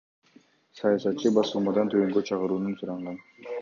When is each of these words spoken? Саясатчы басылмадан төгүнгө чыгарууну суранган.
Саясатчы 0.79 1.33
басылмадан 1.37 1.95
төгүнгө 1.95 2.29
чыгарууну 2.33 2.77
суранган. 2.83 3.27